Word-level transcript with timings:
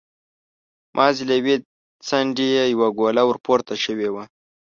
مازې 0.97 1.23
له 1.29 1.35
يوې 1.39 1.55
څنډې 2.07 2.47
يې 2.55 2.63
يوه 2.73 2.87
ګوله 2.99 3.23
ور 3.25 3.37
پورته 3.45 3.73
شوې 3.83 4.09
وه. 4.13 4.23